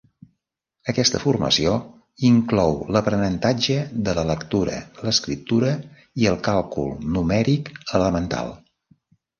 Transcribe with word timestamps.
Aquesta 0.93 1.19
formació 1.23 1.73
inclou 2.31 2.73
l'aprenentatge 2.97 3.77
de 4.09 4.17
la 4.21 4.25
lectura, 4.33 4.81
l'escriptura 5.09 5.77
i 6.25 6.31
el 6.33 6.43
càlcul 6.51 6.93
numèric 7.19 7.75
elemental. 8.01 8.55